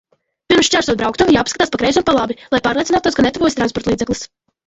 [0.51, 4.27] Pirms šķērsot brauktuvi, jāpaskatās pa kreisi un pa labi, lai pārliecinātos, ka netuvojas transportlīdzeklis